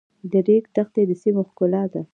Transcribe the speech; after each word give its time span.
د 0.31 0.33
ریګ 0.47 0.65
دښتې 0.75 1.01
د 1.09 1.11
سیمو 1.21 1.41
ښکلا 1.49 1.83
ده. 1.93 2.01